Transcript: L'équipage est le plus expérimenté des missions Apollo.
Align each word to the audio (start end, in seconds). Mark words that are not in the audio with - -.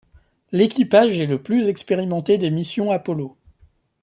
L'équipage 0.51 1.19
est 1.19 1.27
le 1.27 1.39
plus 1.43 1.67
expérimenté 1.67 2.39
des 2.39 2.49
missions 2.49 2.89
Apollo. 2.89 3.37